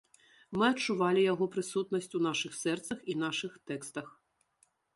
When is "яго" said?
1.33-1.45